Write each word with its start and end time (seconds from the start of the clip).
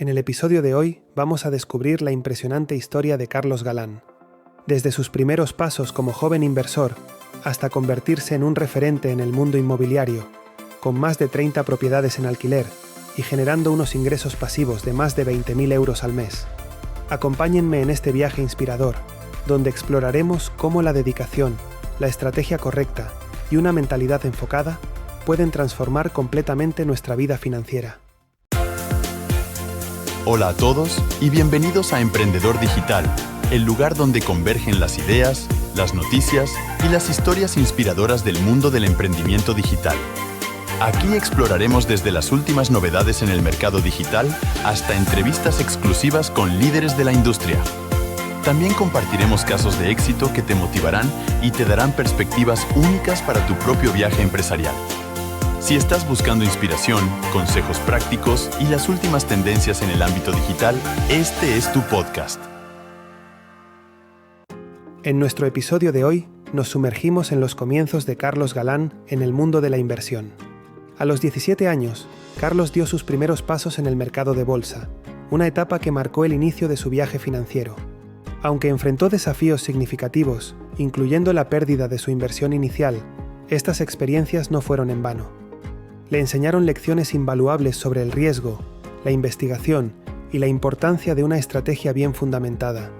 En 0.00 0.06
el 0.06 0.16
episodio 0.16 0.62
de 0.62 0.76
hoy 0.76 1.02
vamos 1.16 1.44
a 1.44 1.50
descubrir 1.50 2.02
la 2.02 2.12
impresionante 2.12 2.76
historia 2.76 3.16
de 3.16 3.26
Carlos 3.26 3.64
Galán. 3.64 4.04
Desde 4.64 4.92
sus 4.92 5.10
primeros 5.10 5.52
pasos 5.52 5.92
como 5.92 6.12
joven 6.12 6.44
inversor 6.44 6.94
hasta 7.42 7.68
convertirse 7.68 8.36
en 8.36 8.44
un 8.44 8.54
referente 8.54 9.10
en 9.10 9.18
el 9.18 9.32
mundo 9.32 9.58
inmobiliario, 9.58 10.24
con 10.78 10.94
más 10.94 11.18
de 11.18 11.26
30 11.26 11.64
propiedades 11.64 12.20
en 12.20 12.26
alquiler 12.26 12.64
y 13.16 13.22
generando 13.22 13.72
unos 13.72 13.96
ingresos 13.96 14.36
pasivos 14.36 14.84
de 14.84 14.92
más 14.92 15.16
de 15.16 15.26
20.000 15.26 15.72
euros 15.72 16.04
al 16.04 16.12
mes. 16.12 16.46
Acompáñenme 17.10 17.82
en 17.82 17.90
este 17.90 18.12
viaje 18.12 18.40
inspirador, 18.40 18.94
donde 19.48 19.68
exploraremos 19.68 20.50
cómo 20.50 20.80
la 20.80 20.92
dedicación, 20.92 21.56
la 21.98 22.06
estrategia 22.06 22.58
correcta 22.58 23.10
y 23.50 23.56
una 23.56 23.72
mentalidad 23.72 24.24
enfocada 24.26 24.78
pueden 25.26 25.50
transformar 25.50 26.12
completamente 26.12 26.86
nuestra 26.86 27.16
vida 27.16 27.36
financiera. 27.36 27.98
Hola 30.30 30.50
a 30.50 30.52
todos 30.52 31.02
y 31.22 31.30
bienvenidos 31.30 31.94
a 31.94 32.02
Emprendedor 32.02 32.60
Digital, 32.60 33.10
el 33.50 33.62
lugar 33.62 33.94
donde 33.94 34.20
convergen 34.20 34.78
las 34.78 34.98
ideas, 34.98 35.48
las 35.74 35.94
noticias 35.94 36.52
y 36.84 36.90
las 36.90 37.08
historias 37.08 37.56
inspiradoras 37.56 38.26
del 38.26 38.38
mundo 38.40 38.70
del 38.70 38.84
emprendimiento 38.84 39.54
digital. 39.54 39.96
Aquí 40.82 41.14
exploraremos 41.14 41.88
desde 41.88 42.12
las 42.12 42.30
últimas 42.30 42.70
novedades 42.70 43.22
en 43.22 43.30
el 43.30 43.40
mercado 43.40 43.80
digital 43.80 44.28
hasta 44.66 44.94
entrevistas 44.98 45.62
exclusivas 45.62 46.30
con 46.30 46.58
líderes 46.58 46.98
de 46.98 47.04
la 47.04 47.12
industria. 47.12 47.56
También 48.44 48.74
compartiremos 48.74 49.46
casos 49.46 49.78
de 49.78 49.90
éxito 49.90 50.30
que 50.34 50.42
te 50.42 50.54
motivarán 50.54 51.10
y 51.40 51.52
te 51.52 51.64
darán 51.64 51.92
perspectivas 51.92 52.66
únicas 52.76 53.22
para 53.22 53.46
tu 53.46 53.54
propio 53.54 53.94
viaje 53.94 54.20
empresarial. 54.20 54.74
Si 55.60 55.74
estás 55.74 56.08
buscando 56.08 56.44
inspiración, 56.44 57.00
consejos 57.32 57.80
prácticos 57.80 58.48
y 58.60 58.64
las 58.68 58.88
últimas 58.88 59.26
tendencias 59.26 59.82
en 59.82 59.90
el 59.90 60.02
ámbito 60.02 60.30
digital, 60.30 60.76
este 61.10 61.56
es 61.56 61.70
tu 61.72 61.80
podcast. 61.82 62.40
En 65.02 65.18
nuestro 65.18 65.48
episodio 65.48 65.90
de 65.90 66.04
hoy 66.04 66.28
nos 66.52 66.68
sumergimos 66.68 67.32
en 67.32 67.40
los 67.40 67.56
comienzos 67.56 68.06
de 68.06 68.16
Carlos 68.16 68.54
Galán 68.54 68.94
en 69.08 69.20
el 69.20 69.32
mundo 69.32 69.60
de 69.60 69.68
la 69.68 69.78
inversión. 69.78 70.30
A 70.96 71.04
los 71.04 71.20
17 71.20 71.66
años, 71.66 72.06
Carlos 72.40 72.72
dio 72.72 72.86
sus 72.86 73.02
primeros 73.02 73.42
pasos 73.42 73.80
en 73.80 73.86
el 73.86 73.96
mercado 73.96 74.34
de 74.34 74.44
bolsa, 74.44 74.88
una 75.30 75.48
etapa 75.48 75.80
que 75.80 75.90
marcó 75.90 76.24
el 76.24 76.32
inicio 76.32 76.68
de 76.68 76.76
su 76.76 76.88
viaje 76.88 77.18
financiero. 77.18 77.74
Aunque 78.42 78.68
enfrentó 78.68 79.08
desafíos 79.08 79.62
significativos, 79.62 80.54
incluyendo 80.78 81.32
la 81.32 81.48
pérdida 81.48 81.88
de 81.88 81.98
su 81.98 82.12
inversión 82.12 82.52
inicial, 82.52 83.02
estas 83.48 83.80
experiencias 83.80 84.52
no 84.52 84.60
fueron 84.60 84.90
en 84.90 85.02
vano 85.02 85.47
le 86.10 86.20
enseñaron 86.20 86.66
lecciones 86.66 87.14
invaluables 87.14 87.76
sobre 87.76 88.02
el 88.02 88.12
riesgo, 88.12 88.58
la 89.04 89.10
investigación 89.10 89.92
y 90.32 90.38
la 90.38 90.46
importancia 90.46 91.14
de 91.14 91.24
una 91.24 91.38
estrategia 91.38 91.92
bien 91.92 92.14
fundamentada. 92.14 92.90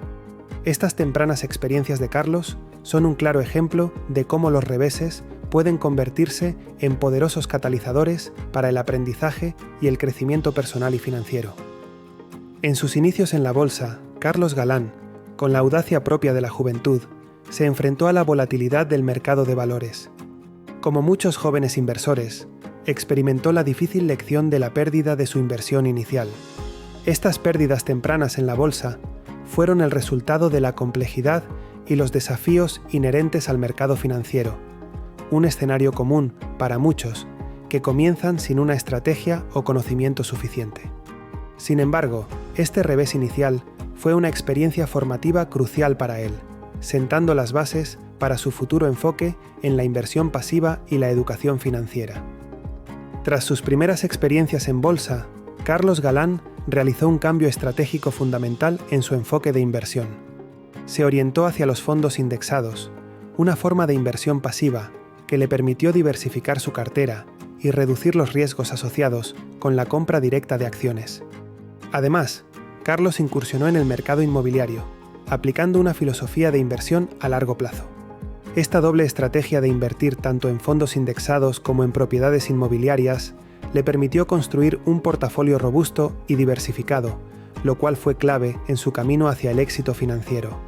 Estas 0.65 0.95
tempranas 0.95 1.45
experiencias 1.45 1.99
de 1.99 2.09
Carlos 2.09 2.59
son 2.83 3.07
un 3.07 3.15
claro 3.15 3.41
ejemplo 3.41 3.93
de 4.09 4.25
cómo 4.25 4.51
los 4.51 4.65
reveses 4.65 5.23
pueden 5.51 5.79
convertirse 5.79 6.57
en 6.79 6.97
poderosos 6.97 7.47
catalizadores 7.47 8.33
para 8.53 8.69
el 8.69 8.77
aprendizaje 8.77 9.55
y 9.81 9.87
el 9.87 9.99
crecimiento 9.99 10.53
personal 10.53 10.95
y 10.95 10.99
financiero. 10.99 11.55
En 12.63 12.75
sus 12.75 12.97
inicios 12.97 13.35
en 13.35 13.43
la 13.43 13.53
bolsa, 13.53 14.01
Carlos 14.19 14.55
Galán, 14.55 14.93
con 15.37 15.53
la 15.53 15.61
audacia 15.61 16.05
propia 16.05 16.35
de 16.35 16.41
la 16.41 16.51
juventud, 16.51 17.03
se 17.51 17.65
enfrentó 17.65 18.09
a 18.09 18.13
la 18.13 18.25
volatilidad 18.25 18.87
del 18.87 19.03
mercado 19.03 19.45
de 19.45 19.55
valores. 19.55 20.11
Como 20.81 21.01
muchos 21.01 21.37
jóvenes 21.37 21.79
inversores, 21.79 22.49
experimentó 22.89 23.53
la 23.53 23.65
difícil 23.65 24.07
lección 24.07 24.49
de 24.49 24.59
la 24.59 24.73
pérdida 24.73 25.15
de 25.15 25.27
su 25.27 25.39
inversión 25.39 25.87
inicial. 25.87 26.27
Estas 27.05 27.39
pérdidas 27.39 27.85
tempranas 27.85 28.39
en 28.39 28.47
la 28.47 28.55
bolsa 28.55 28.99
fueron 29.45 29.83
el 29.83 29.91
resultado 29.91 30.49
de 30.49 30.63
la 30.63 30.75
complejidad 30.75 31.45
y 31.87 31.97
los 31.97 32.13
desafíos 32.13 32.81
inherentes 32.89 33.51
al 33.51 33.59
mercado 33.59 33.95
financiero, 33.95 34.57
un 35.31 35.45
escenario 35.45 35.93
común 35.93 36.33
para 36.59 36.79
muchos 36.79 37.27
que 37.69 37.83
comienzan 37.83 38.39
sin 38.39 38.59
una 38.59 38.73
estrategia 38.73 39.45
o 39.53 39.65
conocimiento 39.65 40.25
suficiente. 40.25 40.91
Sin 41.59 41.81
embargo, 41.81 42.27
este 42.57 42.83
revés 42.83 43.15
inicial 43.15 43.63
fue 43.97 44.15
una 44.15 44.31
experiencia 44.31 44.87
formativa 44.87 45.51
crucial 45.51 45.99
para 45.99 46.21
él, 46.21 46.33
sentando 46.81 47.35
las 47.35 47.53
bases 47.53 47.99
para 48.19 48.39
su 48.39 48.51
futuro 48.51 48.87
enfoque 48.87 49.37
en 49.61 49.77
la 49.77 49.85
inversión 49.85 50.31
pasiva 50.31 50.81
y 50.89 50.97
la 50.97 51.11
educación 51.11 51.61
financiera. 51.61 52.25
Tras 53.29 53.45
sus 53.45 53.61
primeras 53.61 54.05
experiencias 54.05 54.69
en 54.69 54.81
bolsa, 54.81 55.27
Carlos 55.63 56.01
Galán 56.01 56.41
realizó 56.67 57.07
un 57.07 57.19
cambio 57.19 57.47
estratégico 57.47 58.11
fundamental 58.11 58.81
en 58.91 59.03
su 59.03 59.15
enfoque 59.15 59.53
de 59.53 59.61
inversión. 59.61 60.09
Se 60.87 61.05
orientó 61.05 61.45
hacia 61.45 61.67
los 61.67 61.83
fondos 61.83 62.19
indexados, 62.19 62.91
una 63.37 63.55
forma 63.55 63.87
de 63.87 63.93
inversión 63.93 64.41
pasiva 64.41 64.93
que 65.27 65.37
le 65.37 65.47
permitió 65.47 65.93
diversificar 65.93 66.59
su 66.59 66.73
cartera 66.73 67.27
y 67.61 67.71
reducir 67.71 68.17
los 68.17 68.33
riesgos 68.33 68.73
asociados 68.73 69.37
con 69.59 69.77
la 69.77 69.85
compra 69.85 70.21
directa 70.21 70.57
de 70.57 70.65
acciones. 70.65 71.23
Además, 71.93 72.47
Carlos 72.83 73.21
incursionó 73.21 73.69
en 73.69 73.77
el 73.77 73.85
mercado 73.85 74.23
inmobiliario, 74.23 74.87
aplicando 75.29 75.81
una 75.81 75.93
filosofía 75.93 76.51
de 76.51 76.61
inversión 76.61 77.11
a 77.21 77.29
largo 77.29 77.59
plazo. 77.59 77.98
Esta 78.59 78.81
doble 78.81 79.05
estrategia 79.05 79.61
de 79.61 79.69
invertir 79.69 80.17
tanto 80.17 80.49
en 80.49 80.59
fondos 80.59 80.97
indexados 80.97 81.61
como 81.61 81.85
en 81.85 81.93
propiedades 81.93 82.51
inmobiliarias 82.51 83.35
le 83.73 83.85
permitió 83.85 84.27
construir 84.27 84.81
un 84.85 85.01
portafolio 85.01 85.61
robusto 85.61 86.13
y 86.27 86.35
diversificado, 86.35 87.21
lo 87.63 87.79
cual 87.79 87.97
fue 87.97 88.17
clave 88.17 88.59
en 88.67 88.77
su 88.77 88.91
camino 88.91 89.29
hacia 89.29 89.53
el 89.53 89.61
éxito 89.61 89.95
financiero. 89.95 90.59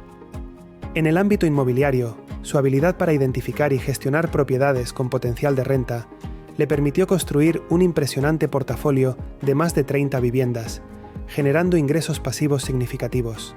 En 0.93 1.05
el 1.05 1.17
ámbito 1.17 1.45
inmobiliario, 1.45 2.15
su 2.43 2.57
habilidad 2.57 2.95
para 2.95 3.11
identificar 3.11 3.73
y 3.73 3.77
gestionar 3.77 4.31
propiedades 4.31 4.93
con 4.93 5.09
potencial 5.09 5.57
de 5.57 5.65
renta 5.65 6.07
le 6.55 6.67
permitió 6.67 7.07
construir 7.07 7.61
un 7.69 7.81
impresionante 7.81 8.47
portafolio 8.47 9.17
de 9.41 9.53
más 9.53 9.75
de 9.75 9.83
30 9.83 10.17
viviendas, 10.21 10.81
generando 11.27 11.75
ingresos 11.75 12.21
pasivos 12.21 12.63
significativos. 12.63 13.53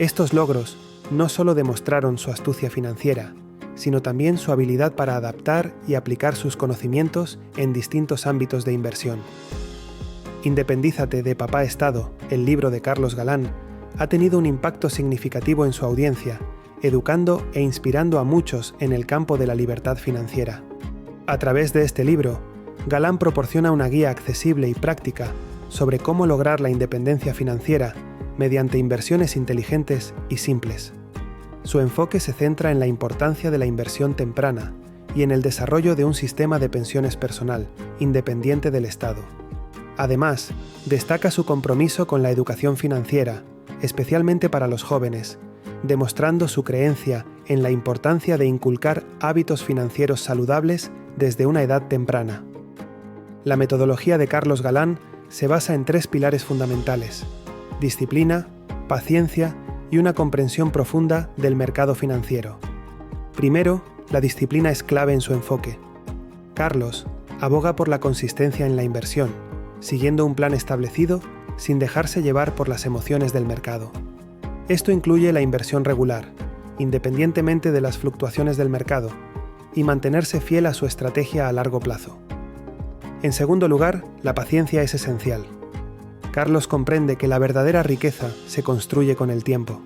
Estos 0.00 0.32
logros 0.32 0.76
no 1.12 1.28
solo 1.28 1.54
demostraron 1.54 2.18
su 2.18 2.32
astucia 2.32 2.68
financiera, 2.68 3.34
sino 3.74 4.02
también 4.02 4.38
su 4.38 4.52
habilidad 4.52 4.94
para 4.94 5.16
adaptar 5.16 5.74
y 5.86 5.94
aplicar 5.94 6.34
sus 6.34 6.56
conocimientos 6.56 7.38
en 7.56 7.72
distintos 7.72 8.26
ámbitos 8.26 8.64
de 8.64 8.72
inversión. 8.72 9.20
Independízate 10.44 11.22
de 11.22 11.36
Papá 11.36 11.62
Estado, 11.64 12.10
el 12.30 12.44
libro 12.44 12.70
de 12.70 12.80
Carlos 12.80 13.14
Galán, 13.14 13.52
ha 13.98 14.08
tenido 14.08 14.38
un 14.38 14.46
impacto 14.46 14.90
significativo 14.90 15.66
en 15.66 15.72
su 15.72 15.84
audiencia, 15.84 16.40
educando 16.82 17.46
e 17.54 17.60
inspirando 17.60 18.18
a 18.18 18.24
muchos 18.24 18.74
en 18.80 18.92
el 18.92 19.06
campo 19.06 19.38
de 19.38 19.46
la 19.46 19.54
libertad 19.54 19.96
financiera. 19.96 20.64
A 21.26 21.38
través 21.38 21.72
de 21.72 21.84
este 21.84 22.04
libro, 22.04 22.40
Galán 22.88 23.18
proporciona 23.18 23.70
una 23.70 23.86
guía 23.86 24.10
accesible 24.10 24.68
y 24.68 24.74
práctica 24.74 25.28
sobre 25.68 25.98
cómo 25.98 26.26
lograr 26.26 26.60
la 26.60 26.70
independencia 26.70 27.32
financiera 27.34 27.94
mediante 28.36 28.78
inversiones 28.78 29.36
inteligentes 29.36 30.14
y 30.28 30.38
simples. 30.38 30.92
Su 31.64 31.80
enfoque 31.80 32.18
se 32.20 32.32
centra 32.32 32.70
en 32.70 32.80
la 32.80 32.86
importancia 32.86 33.50
de 33.50 33.58
la 33.58 33.66
inversión 33.66 34.14
temprana 34.14 34.72
y 35.14 35.22
en 35.22 35.30
el 35.30 35.42
desarrollo 35.42 35.94
de 35.94 36.04
un 36.04 36.14
sistema 36.14 36.58
de 36.58 36.68
pensiones 36.68 37.16
personal, 37.16 37.68
independiente 38.00 38.70
del 38.70 38.84
Estado. 38.84 39.22
Además, 39.96 40.50
destaca 40.86 41.30
su 41.30 41.44
compromiso 41.44 42.06
con 42.06 42.22
la 42.22 42.30
educación 42.30 42.76
financiera, 42.76 43.42
especialmente 43.82 44.48
para 44.48 44.66
los 44.66 44.82
jóvenes, 44.82 45.38
demostrando 45.82 46.48
su 46.48 46.64
creencia 46.64 47.26
en 47.46 47.62
la 47.62 47.70
importancia 47.70 48.38
de 48.38 48.46
inculcar 48.46 49.04
hábitos 49.20 49.62
financieros 49.62 50.20
saludables 50.20 50.90
desde 51.16 51.46
una 51.46 51.62
edad 51.62 51.88
temprana. 51.88 52.44
La 53.44 53.56
metodología 53.56 54.18
de 54.18 54.28
Carlos 54.28 54.62
Galán 54.62 54.98
se 55.28 55.46
basa 55.46 55.74
en 55.74 55.84
tres 55.84 56.06
pilares 56.06 56.44
fundamentales, 56.44 57.24
disciplina, 57.80 58.48
paciencia 58.88 59.56
y 59.92 59.98
una 59.98 60.14
comprensión 60.14 60.70
profunda 60.70 61.28
del 61.36 61.54
mercado 61.54 61.94
financiero. 61.94 62.58
Primero, 63.36 63.84
la 64.10 64.22
disciplina 64.22 64.70
es 64.70 64.82
clave 64.82 65.12
en 65.12 65.20
su 65.20 65.34
enfoque. 65.34 65.78
Carlos 66.54 67.06
aboga 67.40 67.76
por 67.76 67.88
la 67.88 68.00
consistencia 68.00 68.64
en 68.64 68.74
la 68.74 68.84
inversión, 68.84 69.30
siguiendo 69.80 70.24
un 70.24 70.34
plan 70.34 70.54
establecido 70.54 71.20
sin 71.58 71.78
dejarse 71.78 72.22
llevar 72.22 72.54
por 72.54 72.70
las 72.70 72.86
emociones 72.86 73.34
del 73.34 73.44
mercado. 73.44 73.92
Esto 74.68 74.92
incluye 74.92 75.30
la 75.30 75.42
inversión 75.42 75.84
regular, 75.84 76.32
independientemente 76.78 77.70
de 77.70 77.82
las 77.82 77.98
fluctuaciones 77.98 78.56
del 78.56 78.70
mercado, 78.70 79.10
y 79.74 79.84
mantenerse 79.84 80.40
fiel 80.40 80.64
a 80.64 80.74
su 80.74 80.86
estrategia 80.86 81.48
a 81.48 81.52
largo 81.52 81.80
plazo. 81.80 82.18
En 83.22 83.34
segundo 83.34 83.68
lugar, 83.68 84.04
la 84.22 84.34
paciencia 84.34 84.82
es 84.82 84.94
esencial. 84.94 85.44
Carlos 86.32 86.66
comprende 86.66 87.16
que 87.16 87.28
la 87.28 87.38
verdadera 87.38 87.82
riqueza 87.82 88.30
se 88.46 88.62
construye 88.62 89.16
con 89.16 89.28
el 89.28 89.44
tiempo. 89.44 89.82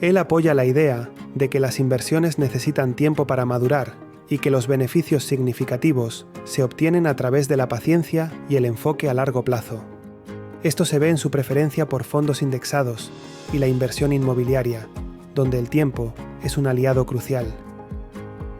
Él 0.00 0.16
apoya 0.16 0.52
la 0.52 0.64
idea 0.64 1.10
de 1.36 1.48
que 1.48 1.60
las 1.60 1.78
inversiones 1.78 2.40
necesitan 2.40 2.94
tiempo 2.94 3.28
para 3.28 3.46
madurar 3.46 3.94
y 4.28 4.38
que 4.38 4.50
los 4.50 4.66
beneficios 4.66 5.22
significativos 5.22 6.26
se 6.42 6.64
obtienen 6.64 7.06
a 7.06 7.14
través 7.14 7.46
de 7.46 7.56
la 7.56 7.68
paciencia 7.68 8.32
y 8.48 8.56
el 8.56 8.64
enfoque 8.64 9.08
a 9.08 9.14
largo 9.14 9.44
plazo. 9.44 9.84
Esto 10.64 10.84
se 10.84 10.98
ve 10.98 11.08
en 11.08 11.18
su 11.18 11.30
preferencia 11.30 11.88
por 11.88 12.02
fondos 12.02 12.42
indexados 12.42 13.12
y 13.52 13.58
la 13.58 13.68
inversión 13.68 14.12
inmobiliaria, 14.12 14.88
donde 15.36 15.60
el 15.60 15.70
tiempo 15.70 16.12
es 16.42 16.58
un 16.58 16.66
aliado 16.66 17.06
crucial. 17.06 17.46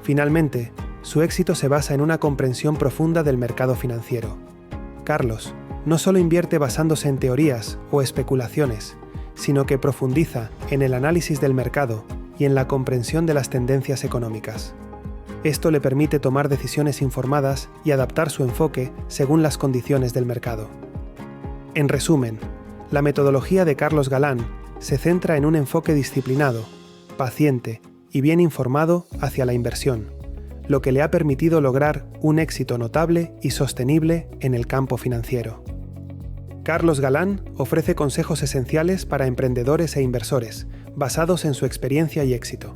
Finalmente, 0.03 0.73
su 1.03 1.23
éxito 1.23 1.57
se 1.57 1.67
basa 1.67 1.93
en 1.93 2.03
una 2.03 2.19
comprensión 2.19 2.77
profunda 2.77 3.25
del 3.25 3.37
mercado 3.37 3.75
financiero. 3.75 4.37
Carlos 5.03 5.53
no 5.87 5.99
solo 5.99 6.19
invierte 6.19 6.59
basándose 6.59 7.09
en 7.09 7.19
teorías 7.19 7.79
o 7.91 8.03
especulaciones, 8.03 8.97
sino 9.35 9.65
que 9.65 9.79
profundiza 9.79 10.51
en 10.71 10.83
el 10.83 10.93
análisis 10.93 11.41
del 11.41 11.55
mercado 11.55 12.05
y 12.39 12.45
en 12.45 12.55
la 12.55 12.69
comprensión 12.69 13.25
de 13.25 13.35
las 13.35 13.49
tendencias 13.49 14.05
económicas. 14.05 14.75
Esto 15.45 15.71
le 15.71 15.81
permite 15.81 16.19
tomar 16.19 16.49
decisiones 16.49 17.03
informadas 17.03 17.69
y 17.85 17.93
adaptar 17.93 18.31
su 18.31 18.43
enfoque 18.43 18.91
según 19.07 19.43
las 19.43 19.59
condiciones 19.59 20.13
del 20.13 20.27
mercado. 20.27 20.69
En 21.75 21.89
resumen, 21.89 22.39
la 22.91 23.01
metodología 23.03 23.65
de 23.65 23.77
Carlos 23.77 24.09
Galán 24.09 24.39
se 24.81 24.99
centra 24.99 25.37
en 25.37 25.45
un 25.45 25.55
enfoque 25.55 25.95
disciplinado, 25.95 26.65
paciente 27.17 27.81
y 28.11 28.23
bien 28.23 28.41
informado 28.41 29.07
hacia 29.21 29.45
la 29.45 29.53
inversión, 29.53 30.07
lo 30.69 30.83
que 30.83 30.91
le 30.91 31.03
ha 31.03 31.11
permitido 31.11 31.61
lograr 31.61 32.07
un 32.21 32.39
éxito 32.39 32.77
notable 32.77 33.33
y 33.41 33.51
sostenible 33.51 34.29
en 34.41 34.55
el 34.55 34.67
campo 34.67 34.97
financiero. 34.97 35.66
Carlos 36.67 36.99
Galán 36.99 37.43
ofrece 37.57 37.95
consejos 37.95 38.43
esenciales 38.43 39.07
para 39.07 39.29
emprendedores 39.29 39.97
e 39.97 40.03
inversores, 40.03 40.67
basados 40.97 41.45
en 41.45 41.55
su 41.55 41.65
experiencia 41.65 42.25
y 42.25 42.35
éxito. 42.35 42.75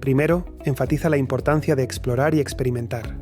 Primero, 0.00 0.46
enfatiza 0.64 1.10
la 1.10 1.18
importancia 1.18 1.76
de 1.76 1.82
explorar 1.82 2.34
y 2.34 2.40
experimentar. 2.40 3.18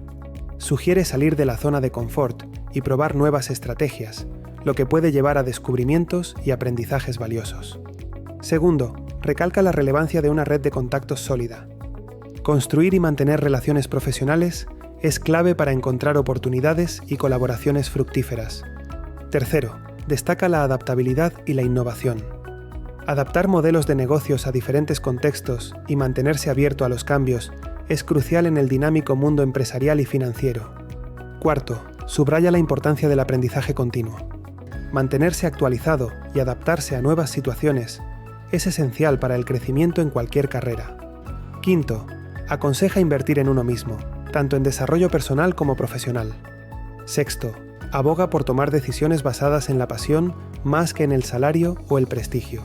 Sugiere 0.58 1.04
salir 1.04 1.34
de 1.34 1.44
la 1.44 1.56
zona 1.56 1.80
de 1.80 1.90
confort 1.90 2.44
y 2.72 2.82
probar 2.82 3.16
nuevas 3.16 3.50
estrategias, 3.50 4.28
lo 4.64 4.74
que 4.74 4.86
puede 4.86 5.10
llevar 5.10 5.38
a 5.38 5.42
descubrimientos 5.42 6.36
y 6.44 6.52
aprendizajes 6.52 7.18
valiosos. 7.18 7.80
Segundo, 8.42 8.94
recalca 9.22 9.60
la 9.60 9.72
relevancia 9.72 10.22
de 10.22 10.30
una 10.30 10.44
red 10.44 10.60
de 10.60 10.70
contactos 10.70 11.18
sólida. 11.18 11.66
Construir 12.44 12.94
y 12.94 13.00
mantener 13.00 13.40
relaciones 13.40 13.88
profesionales 13.88 14.68
es 15.02 15.18
clave 15.18 15.56
para 15.56 15.72
encontrar 15.72 16.16
oportunidades 16.16 17.02
y 17.08 17.16
colaboraciones 17.16 17.90
fructíferas, 17.90 18.62
Tercero, 19.30 19.78
destaca 20.08 20.48
la 20.48 20.64
adaptabilidad 20.64 21.32
y 21.46 21.54
la 21.54 21.62
innovación. 21.62 22.24
Adaptar 23.06 23.46
modelos 23.46 23.86
de 23.86 23.94
negocios 23.94 24.48
a 24.48 24.52
diferentes 24.52 24.98
contextos 24.98 25.74
y 25.86 25.94
mantenerse 25.94 26.50
abierto 26.50 26.84
a 26.84 26.88
los 26.88 27.04
cambios 27.04 27.52
es 27.88 28.02
crucial 28.02 28.46
en 28.46 28.56
el 28.56 28.68
dinámico 28.68 29.14
mundo 29.14 29.44
empresarial 29.44 30.00
y 30.00 30.04
financiero. 30.04 30.74
Cuarto, 31.40 31.84
subraya 32.06 32.50
la 32.50 32.58
importancia 32.58 33.08
del 33.08 33.20
aprendizaje 33.20 33.72
continuo. 33.72 34.16
Mantenerse 34.92 35.46
actualizado 35.46 36.12
y 36.34 36.40
adaptarse 36.40 36.96
a 36.96 37.02
nuevas 37.02 37.30
situaciones 37.30 38.02
es 38.50 38.66
esencial 38.66 39.20
para 39.20 39.36
el 39.36 39.44
crecimiento 39.44 40.02
en 40.02 40.10
cualquier 40.10 40.48
carrera. 40.48 40.96
Quinto, 41.62 42.04
aconseja 42.48 42.98
invertir 42.98 43.38
en 43.38 43.48
uno 43.48 43.62
mismo, 43.62 43.96
tanto 44.32 44.56
en 44.56 44.64
desarrollo 44.64 45.08
personal 45.08 45.54
como 45.54 45.76
profesional. 45.76 46.32
Sexto, 47.04 47.54
aboga 47.92 48.30
por 48.30 48.44
tomar 48.44 48.70
decisiones 48.70 49.22
basadas 49.22 49.70
en 49.70 49.78
la 49.78 49.88
pasión 49.88 50.34
más 50.64 50.94
que 50.94 51.04
en 51.04 51.12
el 51.12 51.24
salario 51.24 51.76
o 51.88 51.98
el 51.98 52.06
prestigio. 52.06 52.62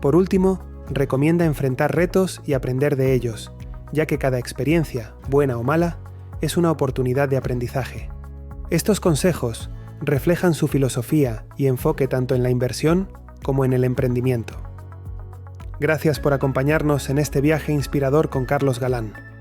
Por 0.00 0.16
último, 0.16 0.60
recomienda 0.88 1.44
enfrentar 1.44 1.94
retos 1.94 2.40
y 2.44 2.54
aprender 2.54 2.96
de 2.96 3.14
ellos, 3.14 3.52
ya 3.92 4.06
que 4.06 4.18
cada 4.18 4.38
experiencia, 4.38 5.14
buena 5.28 5.56
o 5.58 5.62
mala, 5.62 5.98
es 6.40 6.56
una 6.56 6.70
oportunidad 6.70 7.28
de 7.28 7.36
aprendizaje. 7.36 8.10
Estos 8.70 9.00
consejos 9.00 9.70
reflejan 10.00 10.54
su 10.54 10.66
filosofía 10.66 11.46
y 11.56 11.66
enfoque 11.66 12.08
tanto 12.08 12.34
en 12.34 12.42
la 12.42 12.50
inversión 12.50 13.08
como 13.42 13.64
en 13.64 13.72
el 13.72 13.84
emprendimiento. 13.84 14.54
Gracias 15.78 16.20
por 16.20 16.32
acompañarnos 16.32 17.10
en 17.10 17.18
este 17.18 17.40
viaje 17.40 17.72
inspirador 17.72 18.28
con 18.28 18.44
Carlos 18.44 18.80
Galán. 18.80 19.31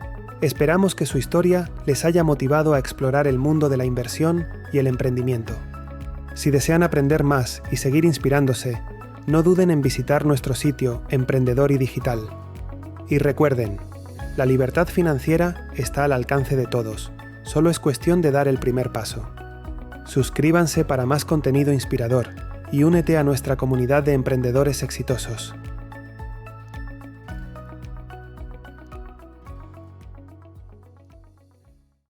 Esperamos 0.41 0.95
que 0.95 1.05
su 1.05 1.19
historia 1.19 1.69
les 1.85 2.03
haya 2.03 2.23
motivado 2.23 2.73
a 2.73 2.79
explorar 2.79 3.27
el 3.27 3.37
mundo 3.37 3.69
de 3.69 3.77
la 3.77 3.85
inversión 3.85 4.47
y 4.73 4.79
el 4.79 4.87
emprendimiento. 4.87 5.53
Si 6.33 6.49
desean 6.49 6.81
aprender 6.81 7.23
más 7.23 7.61
y 7.71 7.77
seguir 7.77 8.05
inspirándose, 8.05 8.81
no 9.27 9.43
duden 9.43 9.69
en 9.69 9.83
visitar 9.83 10.25
nuestro 10.25 10.55
sitio 10.55 11.03
Emprendedor 11.09 11.71
y 11.71 11.77
Digital. 11.77 12.21
Y 13.07 13.19
recuerden, 13.19 13.77
la 14.35 14.47
libertad 14.47 14.87
financiera 14.87 15.69
está 15.75 16.05
al 16.05 16.11
alcance 16.11 16.55
de 16.55 16.65
todos, 16.65 17.11
solo 17.43 17.69
es 17.69 17.79
cuestión 17.79 18.21
de 18.21 18.31
dar 18.31 18.47
el 18.47 18.57
primer 18.57 18.91
paso. 18.91 19.29
Suscríbanse 20.05 20.85
para 20.85 21.05
más 21.05 21.23
contenido 21.23 21.71
inspirador 21.71 22.29
y 22.71 22.83
únete 22.83 23.17
a 23.17 23.23
nuestra 23.23 23.57
comunidad 23.57 24.01
de 24.01 24.13
emprendedores 24.13 24.81
exitosos. 24.81 25.53